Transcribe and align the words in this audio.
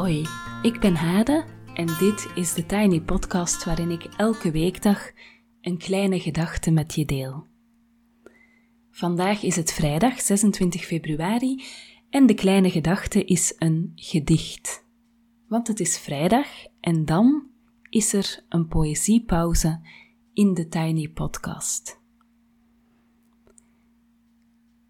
Hoi, 0.00 0.26
ik 0.62 0.80
ben 0.80 0.94
Hade 0.94 1.44
en 1.74 1.86
dit 1.86 2.28
is 2.34 2.54
de 2.54 2.66
Tiny 2.66 3.00
Podcast 3.00 3.64
waarin 3.64 3.90
ik 3.90 4.04
elke 4.04 4.50
weekdag 4.50 5.10
een 5.60 5.78
kleine 5.78 6.20
gedachte 6.20 6.70
met 6.70 6.94
je 6.94 7.04
deel. 7.04 7.46
Vandaag 8.90 9.42
is 9.42 9.56
het 9.56 9.72
vrijdag 9.72 10.20
26 10.20 10.84
februari 10.84 11.62
en 12.10 12.26
de 12.26 12.34
kleine 12.34 12.70
gedachte 12.70 13.24
is 13.24 13.54
een 13.58 13.92
gedicht. 13.94 14.86
Want 15.48 15.68
het 15.68 15.80
is 15.80 15.98
vrijdag 15.98 16.46
en 16.80 17.04
dan 17.04 17.46
is 17.88 18.12
er 18.12 18.44
een 18.48 18.68
poëziepauze 18.68 19.80
in 20.32 20.54
de 20.54 20.68
Tiny 20.68 21.08
Podcast. 21.08 22.00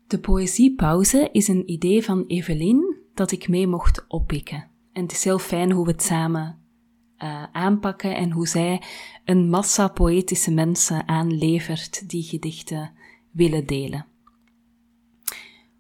De 0.07 0.19
poëziepauze 0.21 1.29
is 1.33 1.49
een 1.49 1.71
idee 1.71 2.05
van 2.05 2.25
Evelien 2.27 2.97
dat 3.15 3.31
ik 3.31 3.49
mee 3.49 3.67
mocht 3.67 4.05
oppikken. 4.09 4.70
En 5.01 5.07
het 5.07 5.15
is 5.15 5.25
heel 5.25 5.39
fijn 5.39 5.73
hoe 5.73 5.85
we 5.85 5.91
het 5.91 6.03
samen 6.03 6.59
uh, 7.19 7.43
aanpakken 7.53 8.17
en 8.17 8.31
hoe 8.31 8.49
zij 8.49 8.83
een 9.25 9.49
massa 9.49 9.89
poëtische 9.89 10.51
mensen 10.51 11.09
aanlevert 11.09 12.09
die 12.09 12.23
gedichten 12.23 12.93
willen 13.31 13.67
delen. 13.67 14.07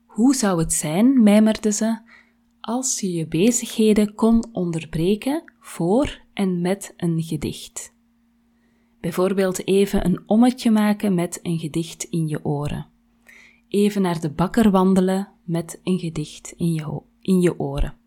Hoe 0.07 0.35
zou 0.35 0.59
het 0.59 0.73
zijn, 0.73 1.23
mijmerde 1.23 1.73
ze, 1.73 1.99
als 2.61 3.01
je 3.01 3.13
je 3.13 3.27
bezigheden 3.27 4.15
kon 4.15 4.45
onderbreken 4.53 5.53
voor 5.61 6.21
en 6.33 6.61
met 6.61 6.95
een 6.97 7.23
gedicht? 7.23 7.95
Bijvoorbeeld 9.01 9.67
even 9.67 10.05
een 10.05 10.23
ommetje 10.27 10.71
maken 10.71 11.15
met 11.15 11.41
een 11.43 11.59
gedicht 11.59 12.05
in 12.05 12.29
je 12.29 12.45
oren. 12.45 12.87
Even 13.69 14.03
naar 14.03 14.21
de 14.21 14.31
bakker 14.31 14.71
wandelen 14.71 15.29
met 15.45 15.81
een 15.83 15.99
gedicht 15.99 16.55
in 16.57 16.73
je, 16.75 17.01
in 17.21 17.41
je 17.41 17.59
oren. 17.59 18.00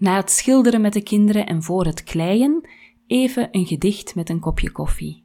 Na 0.00 0.16
het 0.16 0.30
schilderen 0.30 0.80
met 0.80 0.92
de 0.92 1.02
kinderen 1.02 1.46
en 1.46 1.62
voor 1.62 1.84
het 1.84 2.02
kleien, 2.02 2.68
even 3.06 3.48
een 3.50 3.66
gedicht 3.66 4.14
met 4.14 4.28
een 4.28 4.40
kopje 4.40 4.70
koffie. 4.70 5.24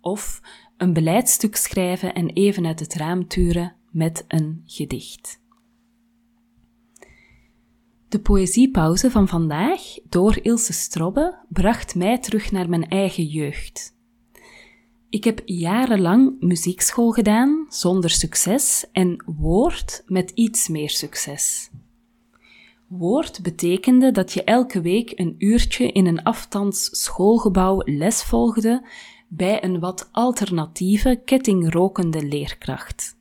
Of 0.00 0.40
een 0.76 0.92
beleidstuk 0.92 1.56
schrijven 1.56 2.14
en 2.14 2.28
even 2.28 2.66
uit 2.66 2.80
het 2.80 2.94
raam 2.94 3.28
turen 3.28 3.74
met 3.90 4.24
een 4.28 4.62
gedicht. 4.66 5.40
De 8.08 8.20
poëziepauze 8.20 9.10
van 9.10 9.28
vandaag 9.28 9.80
door 10.08 10.38
Ilse 10.42 10.72
Strobbe 10.72 11.38
bracht 11.48 11.94
mij 11.94 12.18
terug 12.18 12.52
naar 12.52 12.68
mijn 12.68 12.88
eigen 12.88 13.24
jeugd. 13.24 13.96
Ik 15.08 15.24
heb 15.24 15.42
jarenlang 15.44 16.36
muziekschool 16.40 17.10
gedaan 17.10 17.66
zonder 17.68 18.10
succes 18.10 18.86
en 18.92 19.24
woord 19.26 20.02
met 20.06 20.30
iets 20.30 20.68
meer 20.68 20.90
succes. 20.90 21.70
Woord 22.98 23.42
betekende 23.42 24.10
dat 24.10 24.32
je 24.32 24.44
elke 24.44 24.80
week 24.80 25.18
een 25.18 25.34
uurtje 25.38 25.92
in 25.92 26.06
een 26.06 26.22
afstands 26.22 27.02
schoolgebouw 27.02 27.82
les 27.84 28.22
volgde 28.22 28.86
bij 29.28 29.64
een 29.64 29.80
wat 29.80 30.08
alternatieve 30.12 31.20
kettingrokende 31.24 32.24
leerkracht. 32.24 33.16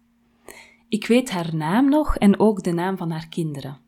Ik 0.89 1.07
weet 1.07 1.29
haar 1.29 1.55
naam 1.55 1.89
nog 1.89 2.17
en 2.17 2.39
ook 2.39 2.63
de 2.63 2.71
naam 2.71 2.97
van 2.97 3.11
haar 3.11 3.27
kinderen. 3.27 3.79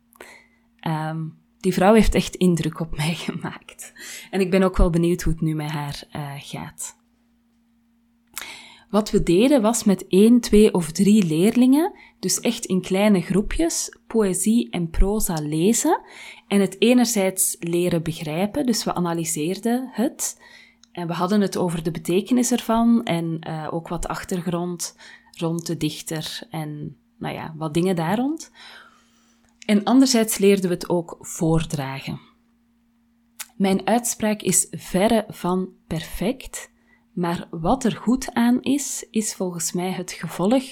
Um, 0.88 1.38
die 1.60 1.74
vrouw 1.74 1.94
heeft 1.94 2.16
echt 2.16 2.36
indruk 2.36 2.80
op 2.80 2.96
mij 2.98 3.14
gemaakt. 3.14 3.94
En 4.32 4.40
ik 4.40 4.52
ben 4.52 4.64
ook 4.64 4.78
wel 4.78 4.90
benieuwd 4.90 5.22
hoe 5.22 5.34
het 5.34 5.42
nu 5.42 5.56
met 5.56 5.70
haar 5.70 6.04
uh, 6.16 6.32
gaat. 6.38 7.02
Wat 8.90 9.12
we 9.12 9.24
deden 9.24 9.62
was 9.62 9.84
met 9.84 10.08
één, 10.08 10.40
twee 10.40 10.74
of 10.74 10.92
drie 10.92 11.26
leerlingen, 11.26 11.94
dus 12.24 12.40
echt 12.40 12.66
in 12.66 12.82
kleine 12.82 13.22
groepjes, 13.22 13.98
poëzie 14.08 14.70
en 14.70 14.90
proza 14.90 15.34
lezen 15.34 16.02
en 16.48 16.60
het 16.60 16.82
enerzijds 16.82 17.56
leren 17.60 18.04
begrijpen, 18.04 18.66
dus 18.66 18.84
we 18.84 18.94
analyseerden 18.94 19.90
het 19.92 20.42
en 20.92 21.08
we 21.08 21.14
hadden 21.14 21.42
het 21.42 21.58
over 21.58 21.84
de 21.84 21.92
betekenis 21.92 22.52
ervan 22.52 23.04
en 23.04 23.48
uh, 23.48 23.68
ook 23.72 23.88
wat 23.88 24.08
achtergrond 24.08 24.96
rond 25.32 25.66
de 25.66 25.78
dichter 25.78 26.48
en 26.50 26.98
nou 27.18 27.36
ja, 27.36 27.54
wat 27.58 27.74
dingen 27.74 27.96
daar 27.96 28.18
rond. 28.18 28.52
En 29.66 29.84
anderzijds 29.84 30.38
leerden 30.38 30.70
we 30.70 30.76
het 30.76 30.90
ook 30.90 31.18
voordragen. 31.20 32.20
Mijn 33.58 33.88
uitspraak 33.88 34.42
is 34.42 34.68
verre 34.72 35.26
van 35.28 35.70
perfect, 35.88 36.72
maar 37.14 37.48
wat 37.52 37.84
er 37.84 37.96
goed 37.96 38.34
aan 38.34 38.62
is, 38.62 39.08
is 39.12 39.34
volgens 39.34 39.72
mij 39.72 39.92
het 39.92 40.12
gevolg 40.12 40.64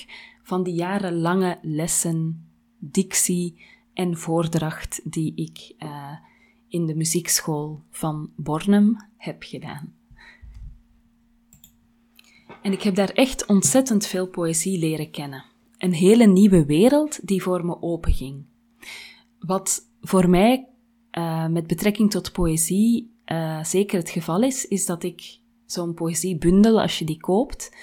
van 0.44 0.64
die 0.64 0.74
jarenlange 0.74 1.60
lessen, 1.62 2.50
dictie 2.78 3.62
en 3.94 4.18
voordracht 4.18 5.02
die 5.12 5.36
ik 5.36 5.74
uh, 5.84 6.12
in 6.68 6.86
de 6.86 6.96
muziekschool 6.96 7.82
van 7.90 8.32
Bornem 8.36 8.98
heb 9.18 9.44
gedaan. 9.44 9.94
En 12.62 12.72
ik 12.72 12.82
heb 12.82 12.96
daar 12.96 13.10
echt 13.10 13.46
ontzettend 13.46 14.06
veel 14.06 14.28
poëzie 14.28 14.80
leren 14.80 15.12
kennen. 15.12 15.46
Een 15.78 15.94
hele 15.94 16.28
nieuwe 16.28 16.66
wereld 16.66 17.28
die 17.28 17.42
voor 17.42 17.66
me 17.66 17.82
openging. 17.82 18.46
Wat 19.40 19.90
voor 20.02 20.30
mij 20.30 20.68
uh, 21.12 21.48
met 21.48 21.68
betrekking 21.68 22.12
tot 22.12 22.32
poëzie 22.32 23.12
uh, 23.26 23.64
zeker 23.64 24.00
het 24.00 24.10
geval 24.10 24.42
is, 24.42 24.66
is 24.68 24.86
dat 24.86 25.04
ik 25.04 25.40
zo'n 25.66 25.94
poëziebundel, 25.94 26.82
als 26.82 27.00
je 27.00 27.06
die 27.06 27.20
koopt, 27.20 27.76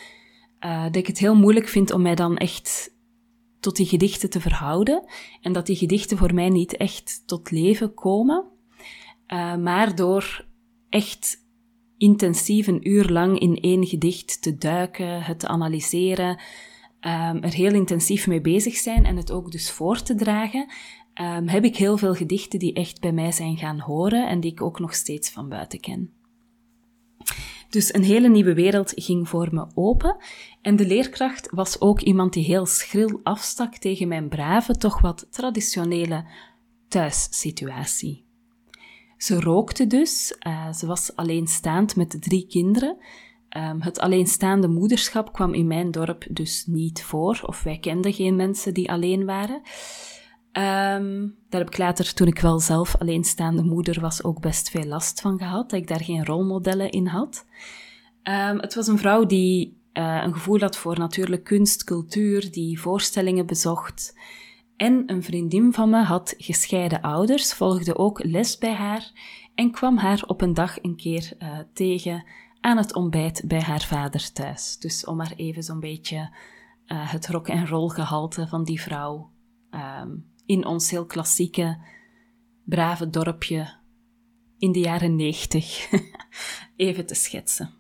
uh, 0.65 0.83
dat 0.83 0.97
ik 0.97 1.07
het 1.07 1.19
heel 1.19 1.37
moeilijk 1.37 1.69
vind 1.69 1.91
om 1.93 2.03
mij 2.03 2.15
dan 2.15 2.37
echt 2.37 2.97
tot 3.61 3.77
die 3.77 3.87
gedichten 3.87 4.31
te 4.31 4.41
verhouden. 4.41 5.05
En 5.41 5.53
dat 5.53 5.67
die 5.67 5.77
gedichten 5.77 6.17
voor 6.17 6.35
mij 6.35 6.49
niet 6.49 6.77
echt 6.77 7.23
tot 7.27 7.51
leven 7.51 7.95
komen. 7.95 8.45
Uh, 9.29 9.57
maar 9.57 9.95
door 9.95 10.47
echt 10.89 11.47
intensief 11.99 12.67
een 12.67 12.89
uur 12.89 13.09
lang 13.09 13.39
in 13.39 13.57
één 13.57 13.87
gedicht 13.87 14.43
te 14.43 14.57
duiken, 14.57 15.23
het 15.23 15.39
te 15.39 15.49
analyseren, 15.49 16.41
um, 17.01 17.43
er 17.43 17.53
heel 17.53 17.73
intensief 17.73 18.27
mee 18.27 18.41
bezig 18.41 18.77
zijn 18.77 19.05
en 19.05 19.17
het 19.17 19.31
ook 19.31 19.51
dus 19.51 19.71
voor 19.71 20.03
te 20.03 20.15
dragen, 20.15 20.67
um, 21.21 21.49
heb 21.49 21.65
ik 21.65 21.77
heel 21.77 21.97
veel 21.97 22.15
gedichten 22.15 22.59
die 22.59 22.73
echt 22.73 23.01
bij 23.01 23.13
mij 23.13 23.33
zijn 23.33 23.57
gaan 23.57 23.81
horen 23.81 24.29
en 24.29 24.41
die 24.41 24.51
ik 24.51 24.63
ook 24.63 24.79
nog 24.79 24.95
steeds 24.95 25.31
van 25.31 25.49
buiten 25.49 25.81
ken. 25.81 26.13
Dus 27.69 27.95
een 27.95 28.03
hele 28.03 28.29
nieuwe 28.29 28.55
wereld 28.55 28.93
ging 28.95 29.29
voor 29.29 29.49
me 29.51 29.67
open. 29.75 30.17
En 30.63 30.77
de 30.77 30.87
leerkracht 30.87 31.49
was 31.51 31.81
ook 31.81 32.01
iemand 32.01 32.33
die 32.33 32.45
heel 32.45 32.67
schril 32.67 33.21
afstak 33.23 33.77
tegen 33.77 34.09
mijn 34.09 34.29
brave, 34.29 34.77
toch 34.77 35.01
wat 35.01 35.27
traditionele 35.31 36.25
thuissituatie. 36.89 38.25
Ze 39.17 39.41
rookte 39.41 39.87
dus, 39.87 40.37
uh, 40.47 40.73
ze 40.73 40.87
was 40.87 41.17
alleenstaand 41.17 41.97
met 41.97 42.17
drie 42.23 42.47
kinderen. 42.47 42.97
Um, 43.57 43.81
het 43.81 43.99
alleenstaande 43.99 44.69
moederschap 44.69 45.33
kwam 45.33 45.55
in 45.55 45.67
mijn 45.67 45.91
dorp 45.91 46.27
dus 46.31 46.65
niet 46.67 47.03
voor, 47.05 47.41
of 47.47 47.63
wij 47.63 47.79
kenden 47.79 48.13
geen 48.13 48.37
mensen 48.37 48.75
die 48.75 48.91
alleen 48.91 49.25
waren. 49.25 49.63
Um, 50.59 51.37
daar 51.49 51.61
heb 51.61 51.71
ik 51.71 51.79
later, 51.79 52.15
toen 52.15 52.27
ik 52.27 52.39
wel 52.39 52.61
zelf 52.61 52.97
alleenstaande 52.97 53.63
moeder 53.63 54.01
was, 54.01 54.25
ook 54.25 54.41
best 54.41 54.71
veel 54.71 54.85
last 54.85 55.21
van 55.21 55.39
gehad, 55.39 55.71
dat 55.71 55.81
ik 55.81 55.87
daar 55.87 56.05
geen 56.05 56.25
rolmodellen 56.25 56.91
in 56.91 57.07
had. 57.07 57.47
Um, 58.23 58.59
het 58.59 58.75
was 58.75 58.87
een 58.87 58.99
vrouw 58.99 59.27
die 59.27 59.81
uh, 59.93 60.23
een 60.25 60.33
gevoel 60.33 60.61
had 60.61 60.77
voor 60.77 60.99
natuurlijk 60.99 61.45
kunst, 61.45 61.85
cultuur, 61.85 62.51
die 62.51 62.81
voorstellingen 62.81 63.47
bezocht. 63.47 64.19
En 64.77 65.03
een 65.07 65.23
vriendin 65.23 65.73
van 65.73 65.91
me 65.91 66.03
had 66.03 66.35
gescheiden 66.37 67.01
ouders, 67.01 67.53
volgde 67.53 67.97
ook 67.97 68.25
les 68.25 68.59
bij 68.59 68.75
haar 68.75 69.11
en 69.55 69.71
kwam 69.71 69.97
haar 69.97 70.23
op 70.27 70.41
een 70.41 70.55
dag 70.55 70.83
een 70.83 70.97
keer 70.97 71.33
uh, 71.39 71.59
tegen 71.73 72.25
aan 72.61 72.77
het 72.77 72.95
ontbijt 72.95 73.43
bij 73.47 73.61
haar 73.61 73.83
vader 73.83 74.33
thuis. 74.33 74.79
Dus 74.79 75.05
om 75.05 75.17
maar 75.17 75.33
even 75.37 75.63
zo'n 75.63 75.81
beetje 75.81 76.17
uh, 76.17 76.29
het 77.13 77.29
rock 77.29 77.49
en 77.49 77.67
roll 77.67 77.89
gehalte 77.89 78.47
van 78.47 78.65
die 78.65 78.81
vrouw 78.81 79.31
um, 79.71 80.27
in 80.49 80.67
ons 80.67 80.91
heel 80.91 81.07
klassieke, 81.07 81.79
brave 82.65 83.11
dorpje 83.11 83.75
in 84.59 84.73
de 84.73 84.79
jaren 84.79 85.17
90 85.17 85.89
even 86.77 87.07
te 87.07 87.15
schetsen. 87.15 87.71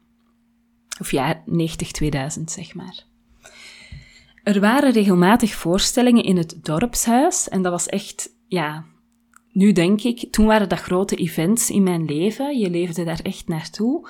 Of 1.00 1.10
ja, 1.10 1.42
90, 1.46 1.90
2000 1.90 2.50
zeg 2.50 2.74
maar. 2.74 3.04
Er 4.42 4.60
waren 4.60 4.92
regelmatig 4.92 5.54
voorstellingen 5.54 6.24
in 6.24 6.36
het 6.36 6.64
dorpshuis 6.64 7.48
en 7.48 7.62
dat 7.62 7.72
was 7.72 7.86
echt, 7.86 8.34
ja, 8.46 8.84
nu 9.52 9.72
denk 9.72 10.02
ik, 10.02 10.32
toen 10.32 10.46
waren 10.46 10.68
dat 10.68 10.80
grote 10.80 11.16
events 11.16 11.70
in 11.70 11.82
mijn 11.82 12.04
leven. 12.04 12.58
Je 12.58 12.70
leefde 12.70 13.04
daar 13.04 13.20
echt 13.22 13.48
naartoe. 13.48 14.08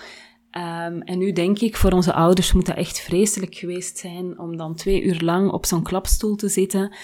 Um, 0.52 1.02
en 1.02 1.18
nu 1.18 1.32
denk 1.32 1.58
ik, 1.58 1.76
voor 1.76 1.92
onze 1.92 2.12
ouders 2.12 2.52
moet 2.52 2.66
dat 2.66 2.76
echt 2.76 3.00
vreselijk 3.00 3.54
geweest 3.54 3.98
zijn 3.98 4.38
om 4.38 4.56
dan 4.56 4.74
twee 4.74 5.02
uur 5.02 5.20
lang 5.20 5.50
op 5.50 5.66
zo'n 5.66 5.82
klapstoel 5.82 6.36
te 6.36 6.48
zitten 6.48 6.96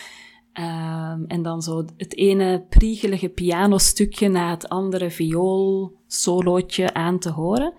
Um, 0.59 1.25
en 1.27 1.43
dan 1.43 1.63
zo 1.63 1.85
het 1.97 2.17
ene 2.17 2.67
priegelige 2.69 3.29
pianostukje 3.29 4.29
na 4.29 4.51
het 4.51 4.69
andere 4.69 5.11
viool-solootje 5.11 6.95
aan 6.95 7.19
te 7.19 7.31
horen. 7.31 7.73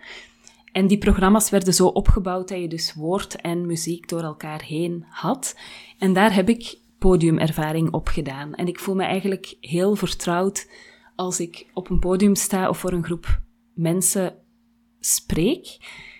En 0.71 0.87
die 0.87 0.97
programma's 0.97 1.49
werden 1.49 1.73
zo 1.73 1.87
opgebouwd 1.87 2.47
dat 2.47 2.59
je 2.59 2.67
dus 2.67 2.93
woord 2.93 3.35
en 3.35 3.65
muziek 3.65 4.09
door 4.09 4.21
elkaar 4.21 4.63
heen 4.63 5.05
had. 5.09 5.57
En 5.97 6.13
daar 6.13 6.33
heb 6.33 6.49
ik 6.49 6.77
podiumervaring 6.99 7.91
op 7.91 8.07
gedaan. 8.07 8.53
En 8.53 8.67
ik 8.67 8.79
voel 8.79 8.95
me 8.95 9.03
eigenlijk 9.03 9.57
heel 9.59 9.95
vertrouwd 9.95 10.69
als 11.15 11.39
ik 11.39 11.67
op 11.73 11.89
een 11.89 11.99
podium 11.99 12.35
sta 12.35 12.69
of 12.69 12.77
voor 12.77 12.91
een 12.91 13.03
groep 13.03 13.41
mensen 13.73 14.35
spreek. 14.99 15.77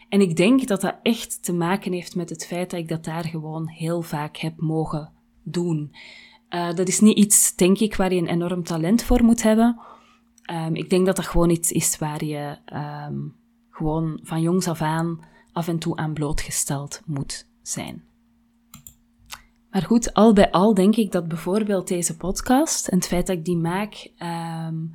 En 0.10 0.22
ik 0.22 0.36
denk 0.36 0.68
dat 0.68 0.82
dat 0.82 0.96
echt 1.02 1.44
te 1.44 1.54
maken 1.54 1.92
heeft 1.92 2.16
met 2.16 2.30
het 2.30 2.46
feit 2.46 2.70
dat 2.70 2.80
ik 2.80 2.88
dat 2.88 3.04
daar 3.04 3.26
gewoon 3.26 3.68
heel 3.68 4.02
vaak 4.02 4.38
heb 4.38 4.54
mogen 4.58 5.12
doen. 5.44 5.96
Uh, 6.56 6.74
dat 6.74 6.88
is 6.88 7.00
niet 7.00 7.18
iets, 7.18 7.56
denk 7.56 7.80
ik, 7.80 7.96
waar 7.96 8.14
je 8.14 8.22
een 8.22 8.28
enorm 8.28 8.64
talent 8.64 9.04
voor 9.04 9.24
moet 9.24 9.44
hebben. 9.44 9.80
Um, 10.52 10.76
ik 10.76 10.90
denk 10.90 11.06
dat 11.06 11.16
dat 11.16 11.26
gewoon 11.26 11.50
iets 11.50 11.72
is 11.72 11.98
waar 11.98 12.26
je 12.26 12.58
um, 13.08 13.36
gewoon 13.70 14.20
van 14.24 14.42
jongs 14.42 14.68
af 14.68 14.82
aan 14.82 15.20
af 15.52 15.68
en 15.68 15.80
toe 15.80 15.96
aan 15.96 16.14
blootgesteld 16.14 17.02
moet 17.06 17.48
zijn. 17.62 18.04
Maar 19.70 19.82
goed, 19.82 20.14
al 20.14 20.34
bij 20.34 20.52
al 20.52 20.74
denk 20.74 20.96
ik 20.96 21.12
dat 21.12 21.28
bijvoorbeeld 21.28 21.88
deze 21.88 22.18
podcast 22.18 22.88
en 22.88 22.98
het 22.98 23.08
feit 23.08 23.28
dat 23.28 23.38
ik 23.38 23.46
die 23.46 23.58
maak, 23.58 24.12
um, 24.68 24.92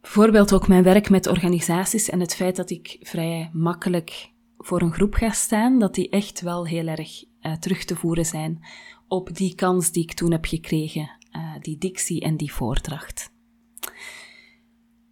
bijvoorbeeld 0.00 0.52
ook 0.52 0.68
mijn 0.68 0.82
werk 0.82 1.10
met 1.10 1.26
organisaties 1.26 2.10
en 2.10 2.20
het 2.20 2.34
feit 2.34 2.56
dat 2.56 2.70
ik 2.70 2.96
vrij 3.00 3.50
makkelijk 3.52 4.30
voor 4.58 4.80
een 4.82 4.92
groep 4.92 5.14
ga 5.14 5.30
staan, 5.30 5.78
dat 5.78 5.94
die 5.94 6.08
echt 6.08 6.40
wel 6.40 6.66
heel 6.66 6.86
erg 6.86 7.24
uh, 7.42 7.52
terug 7.52 7.84
te 7.84 7.96
voeren 7.96 8.26
zijn 8.26 8.64
op 9.08 9.36
die 9.36 9.54
kans 9.54 9.92
die 9.92 10.02
ik 10.02 10.12
toen 10.12 10.32
heb 10.32 10.44
gekregen, 10.44 11.10
uh, 11.32 11.54
die 11.60 11.78
dictie 11.78 12.20
en 12.20 12.36
die 12.36 12.52
voordracht. 12.52 13.34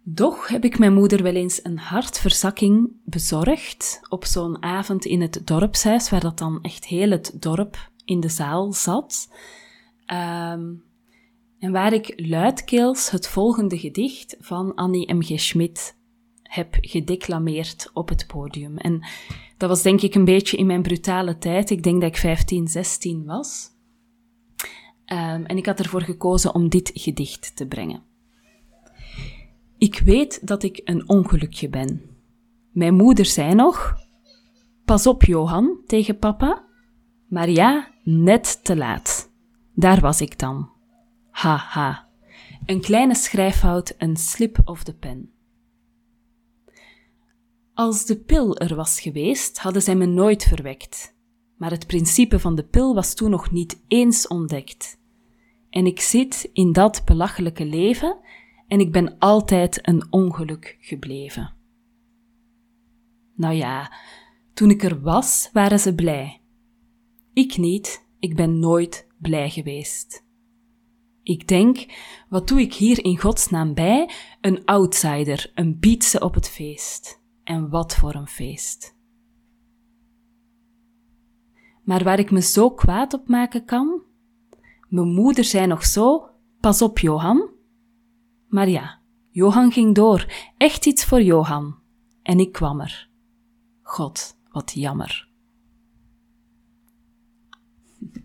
Doch 0.03 0.47
heb 0.47 0.63
ik 0.63 0.79
mijn 0.79 0.93
moeder 0.93 1.23
wel 1.23 1.35
eens 1.35 1.63
een 1.63 1.77
hartverzakking 1.77 2.91
bezorgd 3.03 3.99
op 4.09 4.25
zo'n 4.25 4.63
avond 4.63 5.05
in 5.05 5.21
het 5.21 5.41
dorpshuis, 5.43 6.09
waar 6.09 6.19
dat 6.19 6.37
dan 6.37 6.61
echt 6.61 6.85
heel 6.85 7.09
het 7.09 7.31
dorp 7.39 7.89
in 8.05 8.19
de 8.19 8.29
zaal 8.29 8.73
zat. 8.73 9.29
Um, 10.07 10.83
en 11.59 11.71
waar 11.71 11.93
ik 11.93 12.13
luidkeels 12.15 13.09
het 13.09 13.27
volgende 13.27 13.79
gedicht 13.79 14.35
van 14.39 14.75
Annie 14.75 15.13
M. 15.13 15.21
G. 15.21 15.39
Schmidt 15.39 15.97
heb 16.43 16.77
gedeclameerd 16.81 17.89
op 17.93 18.09
het 18.09 18.27
podium. 18.27 18.77
En 18.77 19.05
dat 19.57 19.69
was 19.69 19.81
denk 19.81 20.01
ik 20.01 20.15
een 20.15 20.25
beetje 20.25 20.57
in 20.57 20.65
mijn 20.65 20.81
brutale 20.81 21.37
tijd. 21.37 21.69
Ik 21.69 21.83
denk 21.83 22.01
dat 22.01 22.09
ik 22.09 22.17
15, 22.17 22.67
16 22.67 23.25
was. 23.25 23.74
Um, 25.05 25.45
en 25.45 25.57
ik 25.57 25.65
had 25.65 25.79
ervoor 25.79 26.01
gekozen 26.01 26.55
om 26.55 26.69
dit 26.69 26.91
gedicht 26.93 27.55
te 27.55 27.67
brengen. 27.67 28.03
Ik 29.77 29.99
weet 29.99 30.47
dat 30.47 30.63
ik 30.63 30.81
een 30.83 31.09
ongelukje 31.09 31.69
ben. 31.69 32.01
Mijn 32.71 32.95
moeder 32.95 33.25
zei 33.25 33.53
nog: 33.53 33.95
Pas 34.85 35.07
op, 35.07 35.23
Johan, 35.23 35.77
tegen 35.85 36.19
papa. 36.19 36.65
Maar 37.27 37.49
ja, 37.49 37.91
net 38.03 38.63
te 38.63 38.75
laat. 38.75 39.31
Daar 39.73 39.99
was 39.99 40.21
ik 40.21 40.39
dan. 40.39 40.69
Haha. 41.29 41.81
Ha. 41.81 42.07
Een 42.65 42.81
kleine 42.81 43.15
schrijffout, 43.15 43.95
een 43.97 44.15
slip 44.15 44.61
of 44.63 44.83
de 44.83 44.93
pen. 44.93 45.31
Als 47.73 48.05
de 48.05 48.19
pil 48.19 48.57
er 48.57 48.75
was 48.75 48.99
geweest, 48.99 49.59
hadden 49.59 49.81
zij 49.81 49.95
me 49.95 50.05
nooit 50.05 50.43
verwekt. 50.43 51.14
Maar 51.57 51.71
het 51.71 51.87
principe 51.87 52.39
van 52.39 52.55
de 52.55 52.63
pil 52.63 52.95
was 52.95 53.13
toen 53.13 53.29
nog 53.29 53.51
niet 53.51 53.83
eens 53.87 54.27
ontdekt. 54.27 54.99
En 55.69 55.85
ik 55.85 55.99
zit 55.99 56.49
in 56.53 56.71
dat 56.71 57.01
belachelijke 57.05 57.65
leven 57.65 58.17
en 58.67 58.79
ik 58.79 58.91
ben 58.91 59.17
altijd 59.19 59.87
een 59.87 60.07
ongeluk 60.09 60.77
gebleven. 60.79 61.53
Nou 63.35 63.53
ja, 63.53 63.93
toen 64.53 64.69
ik 64.69 64.83
er 64.83 65.01
was, 65.01 65.49
waren 65.53 65.79
ze 65.79 65.95
blij. 65.95 66.41
Ik 67.33 67.57
niet, 67.57 68.05
ik 68.19 68.35
ben 68.35 68.59
nooit 68.59 69.07
blij 69.17 69.49
geweest. 69.49 70.23
Ik 71.23 71.47
denk, 71.47 71.85
wat 72.29 72.47
doe 72.47 72.61
ik 72.61 72.73
hier 72.73 73.03
in 73.03 73.19
godsnaam 73.19 73.73
bij? 73.73 74.09
Een 74.41 74.65
outsider, 74.65 75.51
een 75.55 75.79
bietse 75.79 76.19
op 76.19 76.33
het 76.33 76.49
feest. 76.49 77.21
En 77.43 77.69
wat 77.69 77.95
voor 77.95 78.15
een 78.15 78.27
feest. 78.27 78.94
Maar 81.85 82.03
waar 82.03 82.19
ik 82.19 82.31
me 82.31 82.41
zo 82.41 82.71
kwaad 82.71 83.13
op 83.13 83.27
maken 83.27 83.65
kan? 83.65 84.01
Mijn 84.87 85.13
moeder 85.13 85.43
zei 85.43 85.67
nog 85.67 85.85
zo, 85.85 86.29
pas 86.59 86.81
op 86.81 86.99
Johan, 86.99 87.49
maar 88.47 88.69
ja, 88.69 88.99
Johan 89.29 89.71
ging 89.71 89.95
door. 89.95 90.33
Echt 90.57 90.85
iets 90.85 91.05
voor 91.05 91.21
Johan. 91.21 91.75
En 92.21 92.39
ik 92.39 92.51
kwam 92.51 92.81
er. 92.81 93.09
God, 93.81 94.37
wat 94.51 94.71
jammer. 94.75 95.27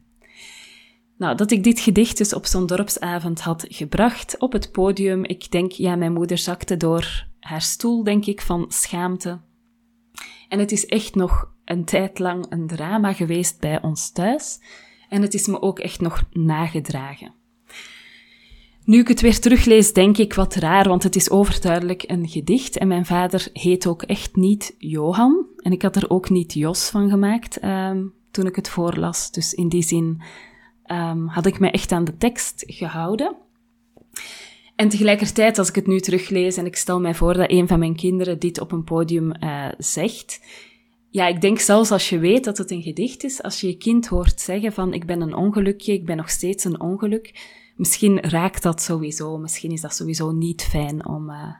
Nou, 1.16 1.36
dat 1.36 1.50
ik 1.50 1.64
dit 1.64 1.80
gedicht 1.80 2.18
dus 2.18 2.34
op 2.34 2.46
zo'n 2.46 2.66
dorpsavond 2.66 3.40
had 3.40 3.64
gebracht 3.68 4.38
op 4.38 4.52
het 4.52 4.72
podium. 4.72 5.24
Ik 5.24 5.50
denk, 5.50 5.72
ja, 5.72 5.96
mijn 5.96 6.12
moeder 6.12 6.38
zakte 6.38 6.76
door 6.76 7.26
haar 7.40 7.62
stoel, 7.62 8.04
denk 8.04 8.26
ik, 8.26 8.40
van 8.40 8.64
schaamte. 8.68 9.40
En 10.48 10.58
het 10.58 10.72
is 10.72 10.86
echt 10.86 11.14
nog 11.14 11.52
een 11.70 11.84
tijd 11.84 12.18
lang 12.18 12.46
een 12.48 12.66
drama 12.66 13.12
geweest 13.12 13.60
bij 13.60 13.82
ons 13.82 14.10
thuis. 14.10 14.60
En 15.08 15.22
het 15.22 15.34
is 15.34 15.46
me 15.46 15.62
ook 15.62 15.78
echt 15.78 16.00
nog 16.00 16.24
nagedragen. 16.32 17.32
Nu 18.84 19.00
ik 19.00 19.08
het 19.08 19.20
weer 19.20 19.40
teruglees, 19.40 19.92
denk 19.92 20.18
ik 20.18 20.34
wat 20.34 20.54
raar, 20.54 20.88
want 20.88 21.02
het 21.02 21.16
is 21.16 21.30
overduidelijk 21.30 22.04
een 22.06 22.28
gedicht. 22.28 22.78
En 22.78 22.88
mijn 22.88 23.06
vader 23.06 23.48
heet 23.52 23.86
ook 23.86 24.02
echt 24.02 24.36
niet 24.36 24.74
Johan. 24.78 25.46
En 25.56 25.72
ik 25.72 25.82
had 25.82 25.96
er 25.96 26.10
ook 26.10 26.30
niet 26.30 26.52
Jos 26.52 26.90
van 26.90 27.10
gemaakt 27.10 27.64
um, 27.64 28.14
toen 28.30 28.46
ik 28.46 28.56
het 28.56 28.68
voorlas. 28.68 29.30
Dus 29.30 29.54
in 29.54 29.68
die 29.68 29.82
zin 29.82 30.22
um, 30.86 31.26
had 31.26 31.46
ik 31.46 31.58
me 31.58 31.70
echt 31.70 31.92
aan 31.92 32.04
de 32.04 32.16
tekst 32.16 32.64
gehouden. 32.66 33.36
En 34.76 34.88
tegelijkertijd, 34.88 35.58
als 35.58 35.68
ik 35.68 35.74
het 35.74 35.86
nu 35.86 36.00
teruglees 36.00 36.56
en 36.56 36.66
ik 36.66 36.76
stel 36.76 37.00
mij 37.00 37.14
voor 37.14 37.34
dat 37.34 37.50
een 37.50 37.68
van 37.68 37.78
mijn 37.78 37.96
kinderen 37.96 38.38
dit 38.38 38.60
op 38.60 38.72
een 38.72 38.84
podium 38.84 39.32
uh, 39.40 39.66
zegt. 39.78 40.40
Ja, 41.10 41.26
ik 41.26 41.40
denk 41.40 41.58
zelfs 41.58 41.90
als 41.90 42.08
je 42.08 42.18
weet 42.18 42.44
dat 42.44 42.58
het 42.58 42.70
een 42.70 42.82
gedicht 42.82 43.24
is, 43.24 43.42
als 43.42 43.60
je 43.60 43.66
je 43.66 43.76
kind 43.76 44.06
hoort 44.06 44.40
zeggen 44.40 44.72
van 44.72 44.94
ik 44.94 45.06
ben 45.06 45.20
een 45.20 45.34
ongelukje, 45.34 45.92
ik 45.92 46.06
ben 46.06 46.16
nog 46.16 46.30
steeds 46.30 46.64
een 46.64 46.80
ongeluk 46.80 47.58
misschien 47.80 48.20
raakt 48.20 48.62
dat 48.62 48.82
sowieso. 48.82 49.38
Misschien 49.38 49.70
is 49.70 49.80
dat 49.80 49.94
sowieso 49.94 50.30
niet 50.30 50.62
fijn 50.62 51.06
om, 51.06 51.30
uh, 51.30 51.54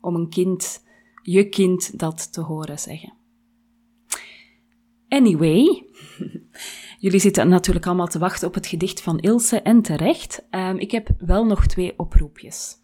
om 0.00 0.14
een 0.14 0.28
kind, 0.28 0.84
je 1.22 1.48
kind, 1.48 1.98
dat 1.98 2.32
te 2.32 2.40
horen 2.40 2.78
zeggen. 2.78 3.12
Anyway, 5.08 5.86
jullie 7.04 7.20
zitten 7.20 7.48
natuurlijk 7.48 7.86
allemaal 7.86 8.06
te 8.06 8.18
wachten 8.18 8.48
op 8.48 8.54
het 8.54 8.66
gedicht 8.66 9.00
van 9.00 9.18
Ilse 9.18 9.60
en 9.60 9.82
terecht. 9.82 10.46
Um, 10.50 10.78
ik 10.78 10.90
heb 10.90 11.08
wel 11.18 11.44
nog 11.44 11.66
twee 11.66 11.98
oproepjes. 11.98 12.76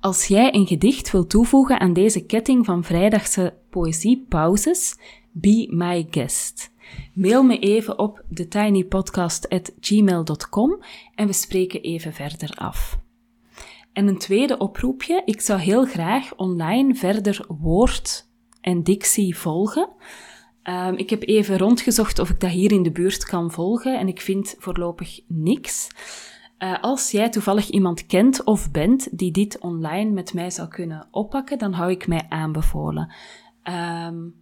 Als 0.00 0.26
jij 0.26 0.54
een 0.54 0.66
gedicht 0.66 1.10
wilt 1.10 1.30
toevoegen 1.30 1.80
aan 1.80 1.92
deze 1.92 2.26
ketting 2.26 2.64
van 2.64 2.84
vrijdagse 2.84 3.58
poëziepauzes, 3.74 4.98
be 5.32 5.66
my 5.70 6.06
guest. 6.10 6.72
Mail 7.12 7.42
me 7.42 7.58
even 7.58 7.98
op 7.98 8.24
thetinypodcast.gmail.com 8.34 10.82
en 11.14 11.26
we 11.26 11.32
spreken 11.32 11.82
even 11.82 12.12
verder 12.12 12.50
af. 12.54 12.98
En 13.92 14.08
een 14.08 14.18
tweede 14.18 14.58
oproepje, 14.58 15.22
ik 15.24 15.40
zou 15.40 15.60
heel 15.60 15.84
graag 15.84 16.36
online 16.36 16.94
verder 16.94 17.44
woord 17.48 18.28
en 18.60 18.82
dictie 18.82 19.36
volgen. 19.36 19.88
Um, 20.64 20.96
ik 20.96 21.10
heb 21.10 21.22
even 21.22 21.58
rondgezocht 21.58 22.18
of 22.18 22.30
ik 22.30 22.40
dat 22.40 22.50
hier 22.50 22.72
in 22.72 22.82
de 22.82 22.92
buurt 22.92 23.24
kan 23.24 23.50
volgen 23.50 23.98
en 23.98 24.08
ik 24.08 24.20
vind 24.20 24.54
voorlopig 24.58 25.20
niks. 25.26 25.88
Uh, 26.58 26.78
als 26.80 27.10
jij 27.10 27.30
toevallig 27.30 27.70
iemand 27.70 28.06
kent 28.06 28.44
of 28.44 28.70
bent 28.70 29.18
die 29.18 29.30
dit 29.30 29.58
online 29.58 30.10
met 30.10 30.34
mij 30.34 30.50
zou 30.50 30.68
kunnen 30.68 31.08
oppakken, 31.10 31.58
dan 31.58 31.72
hou 31.72 31.90
ik 31.90 32.06
mij 32.06 32.26
aanbevolen. 32.28 33.12
Um, 33.68 34.34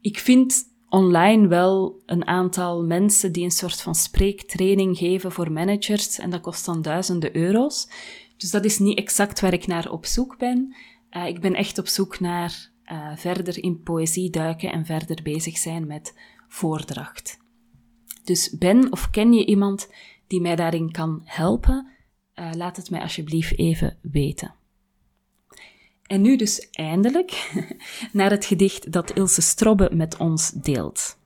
ik 0.00 0.18
vind 0.18 0.64
online 0.88 1.48
wel 1.48 2.02
een 2.06 2.26
aantal 2.26 2.84
mensen 2.84 3.32
die 3.32 3.44
een 3.44 3.50
soort 3.50 3.80
van 3.80 3.94
spreektraining 3.94 4.98
geven 4.98 5.32
voor 5.32 5.52
managers 5.52 6.18
en 6.18 6.30
dat 6.30 6.40
kost 6.40 6.64
dan 6.64 6.82
duizenden 6.82 7.36
euro's. 7.36 7.88
Dus 8.36 8.50
dat 8.50 8.64
is 8.64 8.78
niet 8.78 8.98
exact 8.98 9.40
waar 9.40 9.52
ik 9.52 9.66
naar 9.66 9.90
op 9.90 10.06
zoek 10.06 10.38
ben. 10.38 10.74
Uh, 11.10 11.26
ik 11.26 11.40
ben 11.40 11.54
echt 11.54 11.78
op 11.78 11.86
zoek 11.86 12.20
naar 12.20 12.70
uh, 12.84 13.16
verder 13.16 13.62
in 13.62 13.82
poëzie 13.82 14.30
duiken 14.30 14.72
en 14.72 14.86
verder 14.86 15.22
bezig 15.22 15.58
zijn 15.58 15.86
met 15.86 16.18
voordracht. 16.48 17.38
Dus 18.24 18.56
ben 18.58 18.92
of 18.92 19.10
ken 19.10 19.32
je 19.32 19.46
iemand 19.46 19.92
die 20.26 20.40
mij 20.40 20.56
daarin 20.56 20.90
kan 20.90 21.20
helpen? 21.24 21.90
Uh, 22.34 22.50
laat 22.52 22.76
het 22.76 22.90
mij 22.90 23.00
alsjeblieft 23.00 23.58
even 23.58 23.98
weten. 24.02 24.54
En 26.12 26.20
nu 26.20 26.36
dus 26.36 26.68
eindelijk 26.70 27.52
naar 28.12 28.30
het 28.30 28.44
gedicht 28.44 28.92
dat 28.92 29.10
Ilse 29.10 29.40
Strobbe 29.40 29.90
met 29.92 30.16
ons 30.16 30.50
deelt. 30.50 31.18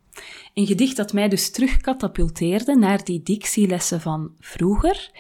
Een 0.54 0.66
gedicht 0.66 0.96
dat 0.96 1.12
mij 1.12 1.28
dus 1.28 1.50
terugkatapulteerde 1.50 2.76
naar 2.76 3.04
die 3.04 3.22
dictielessen 3.22 4.00
van 4.00 4.34
vroeger. 4.40 5.10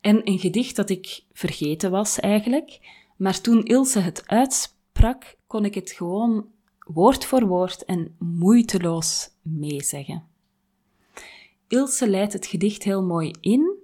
En 0.00 0.20
een 0.24 0.38
gedicht 0.38 0.76
dat 0.76 0.90
ik 0.90 1.22
vergeten 1.32 1.90
was 1.90 2.20
eigenlijk. 2.20 2.78
Maar 3.16 3.40
toen 3.40 3.64
Ilse 3.64 3.98
het 3.98 4.22
uitsprak, 4.26 5.36
kon 5.46 5.64
ik 5.64 5.74
het 5.74 5.90
gewoon 5.90 6.46
woord 6.78 7.24
voor 7.24 7.46
woord 7.46 7.84
en 7.84 8.14
moeiteloos 8.18 9.28
meezeggen. 9.42 10.22
Ilse 11.68 12.08
leidt 12.08 12.32
het 12.32 12.46
gedicht 12.46 12.82
heel 12.82 13.02
mooi 13.02 13.32
in 13.40 13.78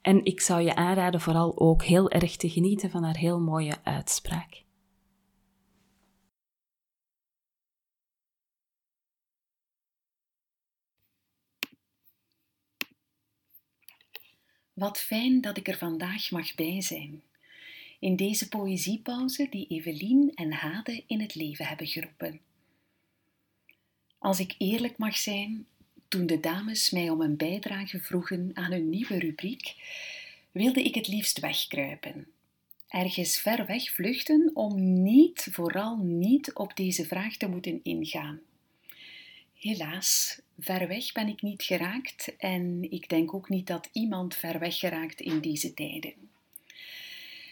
En 0.00 0.24
ik 0.24 0.40
zou 0.40 0.60
je 0.60 0.74
aanraden 0.74 1.20
vooral 1.20 1.58
ook 1.58 1.84
heel 1.84 2.10
erg 2.10 2.36
te 2.36 2.48
genieten 2.48 2.90
van 2.90 3.02
haar 3.02 3.16
heel 3.16 3.40
mooie 3.40 3.74
uitspraak. 3.82 4.66
Wat 14.78 15.00
fijn 15.00 15.40
dat 15.40 15.56
ik 15.56 15.68
er 15.68 15.78
vandaag 15.78 16.30
mag 16.30 16.54
bij 16.54 16.82
zijn. 16.82 17.22
In 17.98 18.16
deze 18.16 18.48
poëziepauze 18.48 19.46
die 19.50 19.66
Evelien 19.68 20.32
en 20.34 20.52
Hade 20.52 21.02
in 21.06 21.20
het 21.20 21.34
leven 21.34 21.66
hebben 21.66 21.86
geroepen. 21.86 22.40
Als 24.18 24.40
ik 24.40 24.54
eerlijk 24.58 24.98
mag 24.98 25.16
zijn, 25.16 25.66
toen 26.08 26.26
de 26.26 26.40
dames 26.40 26.90
mij 26.90 27.10
om 27.10 27.20
een 27.20 27.36
bijdrage 27.36 28.00
vroegen 28.00 28.50
aan 28.54 28.72
hun 28.72 28.88
nieuwe 28.88 29.18
rubriek, 29.18 29.74
wilde 30.52 30.82
ik 30.82 30.94
het 30.94 31.08
liefst 31.08 31.40
wegkruipen. 31.40 32.26
Ergens 32.88 33.38
ver 33.38 33.66
weg 33.66 33.90
vluchten 33.90 34.50
om 34.54 35.02
niet, 35.02 35.48
vooral 35.50 35.96
niet, 35.96 36.52
op 36.52 36.76
deze 36.76 37.04
vraag 37.04 37.36
te 37.36 37.48
moeten 37.48 37.80
ingaan. 37.82 38.40
Helaas, 39.54 40.40
ver 40.58 40.88
weg 40.88 41.12
ben 41.12 41.28
ik 41.28 41.42
niet 41.42 41.62
geraakt 41.62 42.36
en 42.36 42.90
ik 42.90 43.08
denk 43.08 43.34
ook 43.34 43.48
niet 43.48 43.66
dat 43.66 43.88
iemand 43.92 44.34
ver 44.34 44.58
weg 44.58 44.78
geraakt 44.78 45.20
in 45.20 45.40
deze 45.40 45.74
tijden. 45.74 46.14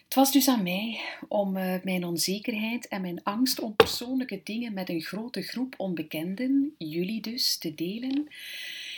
Het 0.04 0.14
was 0.14 0.32
dus 0.32 0.48
aan 0.48 0.62
mij 0.62 1.00
om 1.28 1.56
uh, 1.56 1.82
mijn 1.82 2.04
onzekerheid 2.04 2.88
en 2.88 3.00
mijn 3.00 3.22
angst 3.22 3.60
om 3.60 3.76
persoonlijke 3.76 4.40
dingen 4.44 4.72
met 4.72 4.88
een 4.88 5.00
grote 5.00 5.42
groep 5.42 5.74
onbekenden, 5.76 6.74
jullie 6.78 7.20
dus, 7.20 7.58
te 7.58 7.74
delen, 7.74 8.28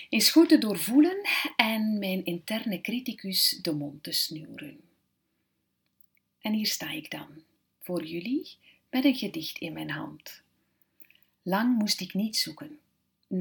eens 0.08 0.30
goed 0.30 0.48
te 0.48 0.58
doorvoelen 0.58 1.28
en 1.56 1.98
mijn 1.98 2.24
interne 2.24 2.80
criticus 2.80 3.58
de 3.62 3.72
mond 3.72 4.02
te 4.02 4.12
snoeren. 4.12 4.80
En 6.40 6.52
hier 6.52 6.66
sta 6.66 6.90
ik 6.90 7.10
dan, 7.10 7.28
voor 7.82 8.04
jullie, 8.04 8.48
met 8.90 9.04
een 9.04 9.16
gedicht 9.16 9.58
in 9.58 9.72
mijn 9.72 9.90
hand. 9.90 10.42
Lang 11.42 11.78
moest 11.78 12.00
ik 12.00 12.14
niet 12.14 12.36
zoeken, 12.36 12.78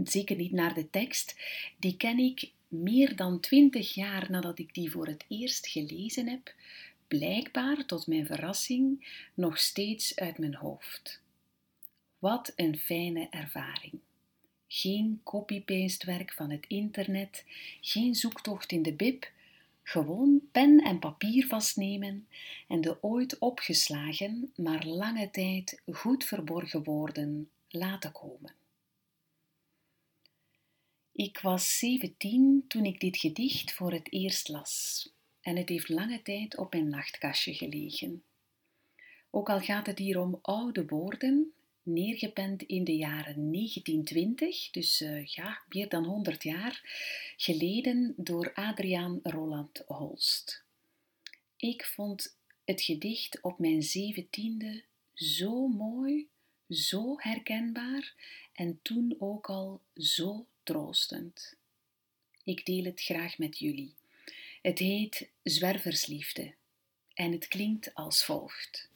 zeker 0.04 0.36
niet 0.36 0.52
naar 0.52 0.74
de 0.74 0.90
tekst, 0.90 1.36
die 1.80 1.98
ken 1.98 2.20
ik 2.20 2.52
meer 2.68 3.16
dan 3.16 3.40
twintig 3.40 3.94
jaar 3.94 4.32
nadat 4.32 4.60
ik 4.60 4.74
die 4.74 4.92
voor 4.92 5.08
het 5.08 5.26
eerst 5.28 5.68
gelezen 5.68 6.28
heb, 6.28 6.54
blijkbaar 7.08 7.86
tot 7.86 8.08
mijn 8.08 8.26
verrassing 8.26 9.08
nog 9.34 9.60
steeds 9.60 10.16
uit 10.16 10.38
mijn 10.38 10.56
hoofd. 10.56 11.22
Wat 12.20 12.54
een 12.56 12.78
fijne 12.78 13.28
ervaring. 13.30 14.00
Geen 14.68 15.22
copy-paste 15.24 16.06
werk 16.06 16.34
van 16.34 16.50
het 16.50 16.66
internet, 16.68 17.46
geen 17.82 18.16
zoektocht 18.16 18.72
in 18.72 18.82
de 18.82 18.94
bib, 18.94 19.32
gewoon 19.84 20.42
pen 20.52 20.80
en 20.80 21.00
papier 21.00 21.48
vastnemen 21.48 22.28
en 22.68 22.82
de 22.82 23.04
ooit 23.04 23.38
opgeslagen, 23.40 24.52
maar 24.56 24.86
lange 24.86 25.30
tijd 25.32 25.82
goed 25.92 26.24
verborgen 26.24 26.84
woorden 26.84 27.50
laten 27.70 28.12
komen. 28.12 28.67
Ik 31.18 31.40
was 31.40 31.80
17 31.80 32.66
toen 32.68 32.86
ik 32.86 33.00
dit 33.00 33.18
gedicht 33.18 33.74
voor 33.74 33.92
het 33.92 34.12
eerst 34.12 34.48
las 34.48 35.10
en 35.42 35.56
het 35.56 35.70
heeft 35.70 35.90
lange 35.90 36.22
tijd 36.22 36.58
op 36.58 36.74
mijn 36.74 36.90
nachtkastje 36.90 37.54
gelegen. 37.54 38.24
Ook 39.30 39.50
al 39.50 39.60
gaat 39.60 39.86
het 39.86 39.98
hier 39.98 40.20
om 40.20 40.40
oude 40.42 40.86
woorden, 40.86 41.54
neergepend 41.84 42.62
in 42.62 42.84
de 42.84 42.96
jaren 42.96 43.52
1920, 43.52 44.70
dus 44.70 45.02
uh, 45.02 45.26
ja, 45.26 45.62
meer 45.68 45.90
dan 45.90 46.06
100 46.06 46.44
jaar 46.44 46.82
geleden 47.38 48.14
door 48.18 48.54
Adriaan 48.54 49.20
Roland 49.24 49.84
Holst. 49.88 50.64
Ik 51.56 51.86
vond 51.86 52.38
het 52.66 52.82
gedicht 52.82 53.42
op 53.42 53.60
mijn 53.60 53.84
zeventiende 53.84 54.84
zo 55.14 55.68
mooi, 55.68 56.28
zo 56.70 57.14
herkenbaar 57.18 58.14
en 58.54 58.80
toen 58.82 59.16
ook 59.20 59.50
al 59.50 59.82
zo 59.94 60.48
troostend. 60.68 61.56
Ik 62.44 62.66
deel 62.66 62.84
het 62.84 63.02
graag 63.02 63.38
met 63.38 63.60
jullie. 63.60 63.96
Het 64.62 64.80
heet 64.80 65.30
Zwerversliefde 65.44 66.54
en 67.14 67.32
het 67.32 67.48
klinkt 67.48 67.94
als 67.94 68.26
volgt. 68.26 68.90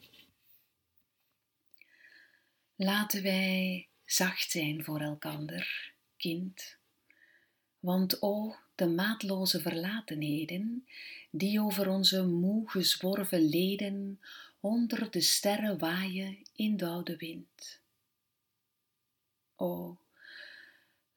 Laten 2.75 3.23
wij 3.23 3.87
zacht 4.05 4.51
zijn 4.51 4.83
voor 4.83 4.99
elkander, 4.99 5.93
kind, 6.17 6.77
want 7.79 8.21
o, 8.21 8.55
de 8.75 8.87
maatloze 8.87 9.61
verlatenheden 9.61 10.87
die 11.29 11.61
over 11.61 11.89
onze 11.89 12.25
moe 12.25 12.69
gezworven 12.69 13.49
leden 13.49 14.19
onder 14.59 15.11
de 15.11 15.21
sterren 15.21 15.77
waaien 15.77 16.37
in 16.55 16.77
de 16.77 17.15
wind. 17.17 17.79
O, 19.55 19.97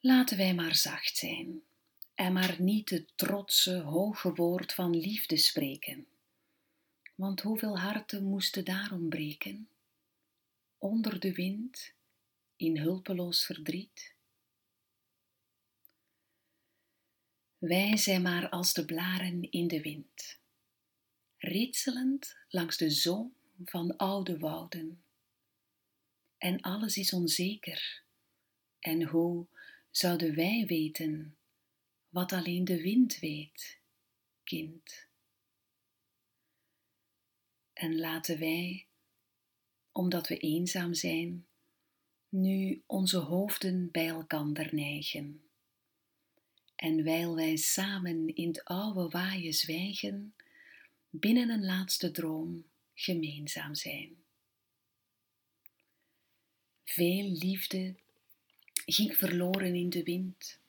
laten 0.05 0.37
wij 0.37 0.55
maar 0.55 0.75
zacht 0.75 1.17
zijn 1.17 1.63
en 2.15 2.33
maar 2.33 2.63
niet 2.63 2.91
het 2.91 3.13
trotse, 3.17 3.79
hoge 3.79 4.35
woord 4.35 4.73
van 4.73 4.97
liefde 4.97 5.37
spreken. 5.37 6.07
Want 7.15 7.41
hoeveel 7.41 7.79
harten 7.79 8.25
moesten 8.25 8.65
daarom 8.65 9.09
breken? 9.09 9.69
Onder 10.79 11.21
de 11.21 11.33
wind, 11.33 11.93
in 12.57 12.79
hulpeloos 12.79 13.45
verdriet. 13.45 14.15
Wij 17.59 17.97
zijn 17.97 18.23
maar 18.23 18.49
als 18.49 18.73
de 18.73 18.85
blaren 18.85 19.51
in 19.51 19.69
de 19.69 19.81
wind, 19.81 20.39
ritselend 21.37 22.37
langs 22.49 22.77
de 22.77 22.91
zoom 22.91 23.35
van 23.65 23.97
oude 23.97 24.39
wouden. 24.39 25.03
En 26.39 26.61
alles 26.61 26.97
is 26.97 27.13
onzeker, 27.13 28.03
en 28.79 29.03
hoe 29.03 29.47
zouden 29.97 30.35
wij 30.35 30.65
weten 30.67 31.37
wat 32.09 32.33
alleen 32.33 32.65
de 32.65 32.83
wind 32.83 33.19
weet, 33.19 33.79
kind. 34.45 35.07
En 37.73 37.99
laten 37.99 38.39
wij, 38.39 38.87
omdat 39.93 40.29
we 40.29 40.39
eenzaam 40.39 40.95
zijn, 40.95 41.47
nu 42.29 42.83
onze 42.87 43.17
hoofden 43.19 43.91
bij 43.91 44.09
elkander 44.09 44.75
neigen. 44.75 45.43
En 46.77 47.05
wijl 47.05 47.35
wij 47.35 47.57
samen 47.57 48.35
in 48.35 48.49
het 48.49 48.65
oude 48.65 49.09
waaien 49.09 49.55
zwijgen, 49.55 50.35
binnen 51.11 51.51
een 51.51 51.65
laatste 51.65 52.11
droom 52.11 52.65
gemeenzaam 52.95 53.75
zijn. 53.75 54.17
Veel 56.85 57.29
liefde 57.29 58.03
ging 58.85 59.17
verloren 59.17 59.75
in 59.75 59.91
de 59.91 60.03
wind 60.03 60.63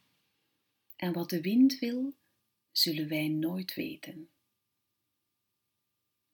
en 0.95 1.13
wat 1.13 1.29
de 1.29 1.41
wind 1.41 1.79
wil, 1.79 2.15
zullen 2.71 3.07
wij 3.07 3.27
nooit 3.27 3.73
weten. 3.73 4.29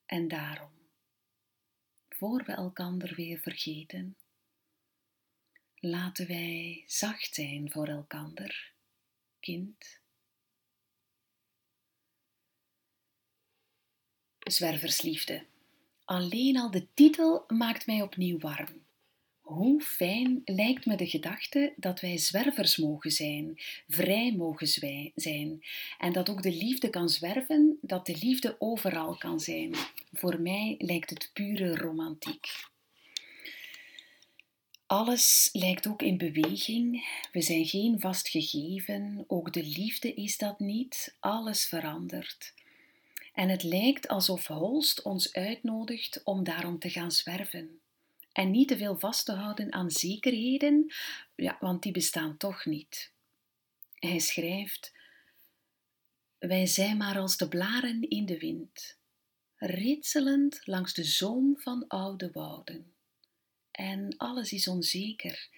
En 0.05 0.27
daarom, 0.27 0.71
voor 2.09 2.43
we 2.43 2.51
elkander 2.51 3.15
weer 3.15 3.39
vergeten, 3.39 4.15
laten 5.75 6.27
wij 6.27 6.83
zacht 6.87 7.33
zijn 7.33 7.71
voor 7.71 7.87
elkander, 7.87 8.73
kind. 9.39 9.99
Zwerversliefde. 14.39 15.45
Alleen 16.05 16.57
al 16.57 16.71
de 16.71 16.87
titel 16.93 17.43
maakt 17.47 17.85
mij 17.85 18.01
opnieuw 18.01 18.39
warm. 18.39 18.85
Hoe 19.51 19.81
fijn 19.81 20.41
lijkt 20.45 20.85
me 20.85 20.95
de 20.95 21.07
gedachte 21.07 21.73
dat 21.75 21.99
wij 21.99 22.17
zwervers 22.17 22.77
mogen 22.77 23.11
zijn, 23.11 23.59
vrij 23.87 24.33
mogen 24.35 24.67
zijn 25.15 25.63
en 25.97 26.13
dat 26.13 26.29
ook 26.29 26.43
de 26.43 26.51
liefde 26.51 26.89
kan 26.89 27.09
zwerven, 27.09 27.77
dat 27.81 28.05
de 28.05 28.17
liefde 28.21 28.55
overal 28.59 29.17
kan 29.17 29.39
zijn. 29.39 29.75
Voor 30.13 30.41
mij 30.41 30.75
lijkt 30.77 31.09
het 31.09 31.29
pure 31.33 31.75
romantiek. 31.75 32.47
Alles 34.85 35.49
lijkt 35.53 35.87
ook 35.87 36.01
in 36.01 36.17
beweging. 36.17 37.05
We 37.31 37.41
zijn 37.41 37.65
geen 37.65 37.99
vast 37.99 38.27
gegeven. 38.27 39.23
Ook 39.27 39.53
de 39.53 39.63
liefde 39.63 40.13
is 40.13 40.37
dat 40.37 40.59
niet. 40.59 41.15
Alles 41.19 41.65
verandert. 41.65 42.53
En 43.33 43.49
het 43.49 43.63
lijkt 43.63 44.07
alsof 44.07 44.47
Holst 44.47 45.01
ons 45.01 45.33
uitnodigt 45.33 46.21
om 46.23 46.43
daarom 46.43 46.79
te 46.79 46.89
gaan 46.89 47.11
zwerven. 47.11 47.80
En 48.31 48.51
niet 48.51 48.67
te 48.67 48.77
veel 48.77 48.99
vast 48.99 49.25
te 49.25 49.31
houden 49.31 49.73
aan 49.73 49.91
zekerheden, 49.91 50.93
ja, 51.35 51.57
want 51.59 51.83
die 51.83 51.91
bestaan 51.91 52.37
toch 52.37 52.65
niet. 52.65 53.13
Hij 53.93 54.19
schrijft: 54.19 54.93
Wij 56.37 56.65
zijn 56.65 56.97
maar 56.97 57.19
als 57.19 57.37
de 57.37 57.47
blaren 57.47 58.09
in 58.09 58.25
de 58.25 58.37
wind, 58.37 58.97
ritselend 59.55 60.61
langs 60.63 60.93
de 60.93 61.03
zoom 61.03 61.57
van 61.59 61.87
oude 61.87 62.31
wouden. 62.31 62.93
En 63.71 64.17
alles 64.17 64.51
is 64.51 64.67
onzeker. 64.67 65.49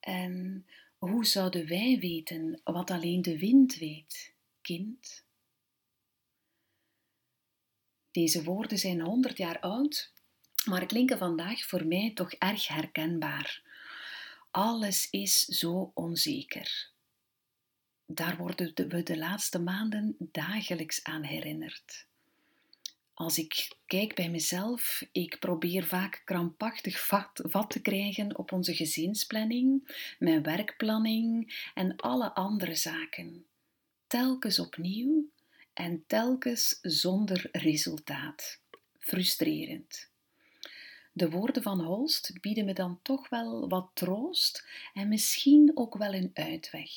En 0.00 0.66
hoe 0.98 1.26
zouden 1.26 1.66
wij 1.68 1.98
weten 1.98 2.60
wat 2.64 2.90
alleen 2.90 3.22
de 3.22 3.38
wind 3.38 3.76
weet, 3.76 4.34
kind? 4.60 5.24
Deze 8.10 8.44
woorden 8.44 8.78
zijn 8.78 9.00
100 9.00 9.36
jaar 9.36 9.60
oud, 9.60 10.12
maar 10.64 10.86
klinken 10.86 11.18
vandaag 11.18 11.64
voor 11.64 11.86
mij 11.86 12.10
toch 12.14 12.32
erg 12.32 12.68
herkenbaar. 12.68 13.62
Alles 14.50 15.10
is 15.10 15.44
zo 15.44 15.90
onzeker. 15.94 16.90
Daar 18.06 18.36
worden 18.36 18.88
we 18.88 19.02
de 19.02 19.18
laatste 19.18 19.58
maanden 19.58 20.16
dagelijks 20.18 21.04
aan 21.04 21.22
herinnerd. 21.22 22.08
Als 23.14 23.38
ik 23.38 23.76
kijk 23.86 24.14
bij 24.14 24.30
mezelf, 24.30 25.02
ik 25.12 25.38
probeer 25.38 25.84
vaak 25.84 26.22
krampachtig 26.24 27.06
vat, 27.06 27.40
vat, 27.42 27.70
te 27.70 27.80
krijgen 27.80 28.38
op 28.38 28.52
onze 28.52 28.74
gezinsplanning, 28.74 29.96
mijn 30.18 30.42
werkplanning 30.42 31.54
en 31.74 31.96
alle 31.96 32.34
andere 32.34 32.74
zaken. 32.74 33.46
Telkens 34.06 34.58
opnieuw 34.58 35.30
en 35.72 36.04
telkens 36.06 36.78
zonder 36.82 37.48
resultaat. 37.52 38.60
Frustrerend. 38.98 40.09
De 41.20 41.30
woorden 41.30 41.62
van 41.62 41.80
Holst 41.80 42.40
bieden 42.40 42.64
me 42.64 42.72
dan 42.72 43.02
toch 43.02 43.28
wel 43.28 43.68
wat 43.68 43.90
troost 43.94 44.66
en 44.94 45.08
misschien 45.08 45.70
ook 45.74 45.96
wel 45.96 46.14
een 46.14 46.30
uitweg. 46.34 46.90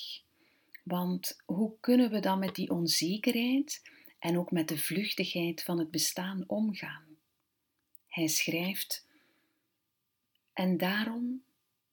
Want 0.84 1.42
hoe 1.46 1.74
kunnen 1.80 2.12
we 2.12 2.20
dan 2.20 2.40
met 2.40 2.56
die 2.56 2.70
onzekerheid 2.70 3.90
en 4.20 4.38
ook 4.38 4.52
met 4.52 4.68
de 4.68 4.78
vluchtigheid 4.78 5.64
van 5.64 5.80
het 5.80 5.92
bestaan 5.92 6.44
omgaan? 6.48 7.18
Hij 8.08 8.28
schrijft: 8.28 9.08
En 10.54 10.78
daarom, 10.78 11.44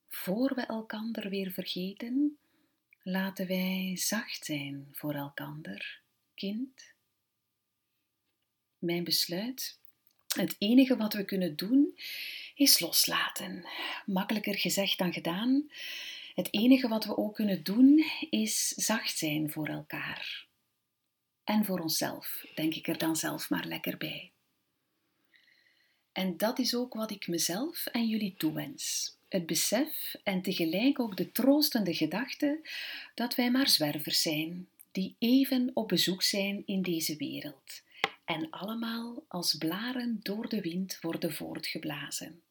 voor 0.09 0.55
we 0.55 0.63
elkander 0.63 1.29
weer 1.29 1.51
vergeten, 1.51 2.39
laten 3.03 3.47
wij 3.47 3.97
zacht 3.97 4.45
zijn 4.45 4.89
voor 4.93 5.15
elkander, 5.15 6.03
kind. 6.35 6.95
Mijn 8.79 9.05
besluit 9.05 9.80
het 10.37 10.57
enige 10.59 10.97
wat 10.97 11.15
we 11.15 11.25
kunnen 11.25 11.57
doen 11.57 11.95
is 12.55 12.81
loslaten. 12.81 13.67
Makkelijker 14.07 14.59
gezegd 14.59 14.99
dan 14.99 15.13
gedaan. 15.13 15.71
Het 16.35 16.49
enige 16.51 16.89
wat 16.89 17.05
we 17.05 17.17
ook 17.17 17.35
kunnen 17.35 17.63
doen 17.63 18.05
is 18.31 18.69
zacht 18.69 19.19
zijn 19.19 19.51
voor 19.51 19.67
elkaar. 19.69 20.47
En 21.45 21.65
voor 21.65 21.81
onszelf, 21.81 22.45
denk 22.55 22.75
ik 22.75 22.89
er 22.89 22.99
dan 22.99 23.17
zelf 23.17 23.51
maar 23.51 23.65
lekker 23.65 23.97
bij. 23.97 24.31
En 26.13 26.37
dat 26.37 26.59
is 26.59 26.75
ook 26.75 26.95
wat 26.95 27.11
ik 27.11 27.29
mezelf 27.29 27.87
en 27.87 28.09
jullie 28.09 28.35
toewens. 28.37 29.17
Het 29.29 29.47
besef 29.47 30.15
en 30.23 30.43
tegelijk 30.43 31.01
ook 31.01 31.17
de 31.17 31.33
troostende 31.33 31.95
gedachte 31.95 32.61
dat 33.15 33.35
wij 33.35 33.51
maar 33.51 33.69
zwervers 33.69 34.23
zijn, 34.23 34.69
die 34.93 35.15
even 35.19 35.71
op 35.75 35.89
bezoek 35.89 36.23
zijn 36.23 36.63
in 36.67 36.83
deze 36.83 37.17
wereld 37.17 37.83
en 38.31 38.51
allemaal 38.51 39.25
als 39.29 39.55
blaren 39.55 40.21
door 40.23 40.49
de 40.49 40.61
wind 40.61 41.01
worden 41.01 41.33
voortgeblazen. 41.33 42.43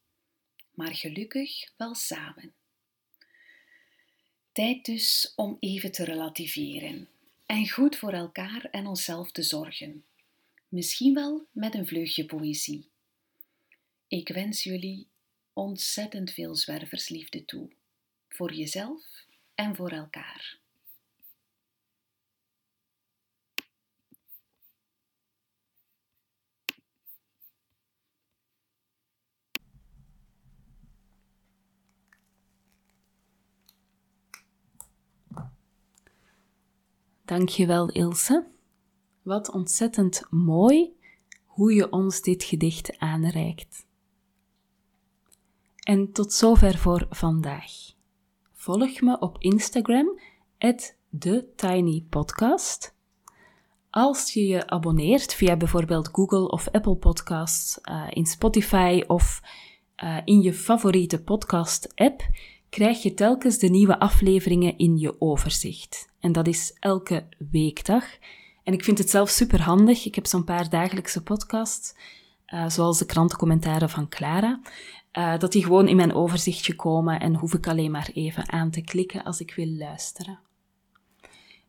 Maar 0.74 0.96
gelukkig 0.96 1.72
wel 1.78 1.96
samen. 1.96 2.54
Tijd 4.52 4.86
dus 4.86 5.34
om 5.36 5.58
even 5.60 5.92
te 5.92 6.04
relativeren 6.04 7.08
en 7.46 7.70
goed 7.70 7.96
voor 7.96 8.14
elkaar 8.14 8.68
en 8.72 8.88
onszelf 8.88 9.32
te 9.32 9.44
zorgen. 9.44 10.04
Misschien 10.68 11.14
wel 11.14 11.48
met 11.52 11.74
een 11.74 11.88
vleugje 11.88 12.26
poëzie. 12.26 12.90
Ik 14.08 14.28
wens 14.28 14.64
jullie 14.64 15.08
ontzettend 15.54 16.32
veel 16.32 16.56
zwerversliefde 16.56 17.46
toe, 17.46 17.70
voor 18.30 18.54
jezelf 18.54 19.26
en 19.56 19.76
voor 19.76 19.92
elkaar. 19.92 20.59
Dankjewel 37.30 37.90
Ilse. 37.90 38.48
Wat 39.22 39.52
ontzettend 39.52 40.24
mooi 40.30 40.94
hoe 41.46 41.74
je 41.74 41.92
ons 41.92 42.22
dit 42.22 42.44
gedicht 42.44 42.98
aanreikt. 42.98 43.86
En 45.80 46.12
tot 46.12 46.34
zover 46.34 46.78
voor 46.78 47.06
vandaag. 47.10 47.72
Volg 48.54 49.02
me 49.02 49.20
op 49.20 49.38
Instagram, 49.40 50.20
TheTinyPodcast. 51.20 52.96
Als 53.90 54.34
je 54.34 54.48
je 54.48 54.68
abonneert 54.68 55.34
via 55.34 55.58
bijvoorbeeld 55.58 56.10
Google 56.12 56.48
of 56.50 56.70
Apple 56.72 56.96
Podcasts, 56.96 57.80
uh, 57.84 58.08
in 58.10 58.26
Spotify 58.26 59.04
of 59.08 59.42
uh, 60.04 60.18
in 60.26 60.42
je 60.42 60.54
favoriete 60.54 61.24
podcast-app, 61.24 62.22
krijg 62.70 63.04
je 63.04 63.14
telkens 63.14 63.58
de 63.58 63.68
nieuwe 63.68 64.00
afleveringen 64.00 64.78
in 64.78 64.98
je 64.98 65.22
overzicht. 65.22 66.10
En 66.20 66.32
dat 66.32 66.48
is 66.48 66.76
elke 66.80 67.28
weekdag. 67.52 68.06
En 68.64 68.74
ik 68.74 68.84
vind 68.84 68.98
het 68.98 69.10
zelf 69.10 69.30
super 69.30 69.62
handig. 69.62 70.06
Ik 70.06 70.16
heb 70.16 70.26
zo'n 70.26 70.44
paar 70.44 70.70
dagelijkse 70.70 71.24
podcasts, 71.24 71.96
uh, 72.48 72.70
zoals 72.70 72.98
de 72.98 73.06
krantencommentaren 73.06 73.90
van 73.90 74.10
Clara, 74.10 74.60
uh, 75.14 75.38
dat 75.38 75.52
die 75.52 75.64
gewoon 75.64 75.88
in 75.88 75.96
mijn 75.96 76.14
overzichtje 76.14 76.76
komen 76.76 77.20
en 77.20 77.36
hoef 77.36 77.54
ik 77.54 77.68
alleen 77.68 77.92
maar 77.92 78.10
even 78.14 78.52
aan 78.52 78.72
te 78.72 78.82
klikken 78.82 79.24
als 79.24 79.40
ik 79.40 79.54
wil 79.56 79.68
luisteren. 79.68 80.40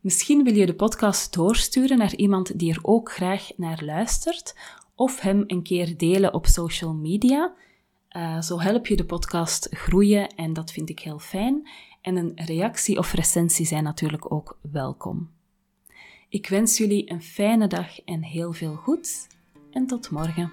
Misschien 0.00 0.44
wil 0.44 0.54
je 0.54 0.66
de 0.66 0.74
podcast 0.74 1.34
doorsturen 1.34 1.98
naar 1.98 2.14
iemand 2.14 2.58
die 2.58 2.72
er 2.72 2.78
ook 2.82 3.12
graag 3.12 3.50
naar 3.56 3.84
luistert, 3.84 4.56
of 4.94 5.20
hem 5.20 5.44
een 5.46 5.62
keer 5.62 5.96
delen 5.96 6.34
op 6.34 6.46
social 6.46 6.94
media. 6.94 7.54
Uh, 8.16 8.40
zo 8.40 8.60
help 8.60 8.86
je 8.86 8.96
de 8.96 9.04
podcast 9.04 9.68
groeien 9.70 10.28
en 10.34 10.52
dat 10.52 10.72
vind 10.72 10.88
ik 10.88 10.98
heel 10.98 11.18
fijn. 11.18 11.68
En 12.00 12.16
een 12.16 12.32
reactie 12.34 12.98
of 12.98 13.12
recensie 13.12 13.66
zijn 13.66 13.84
natuurlijk 13.84 14.32
ook 14.32 14.58
welkom. 14.60 15.30
Ik 16.28 16.48
wens 16.48 16.78
jullie 16.78 17.10
een 17.10 17.22
fijne 17.22 17.66
dag 17.66 18.00
en 18.04 18.22
heel 18.22 18.52
veel 18.52 18.74
goeds 18.74 19.26
en 19.70 19.86
tot 19.86 20.10
morgen. 20.10 20.52